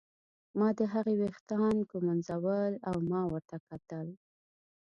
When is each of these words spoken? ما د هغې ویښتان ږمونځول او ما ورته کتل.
ما 0.57 0.69
د 0.77 0.81
هغې 0.93 1.13
ویښتان 1.21 1.73
ږمونځول 1.89 2.71
او 2.89 2.95
ما 3.11 3.21
ورته 3.33 3.57
کتل. 3.67 4.07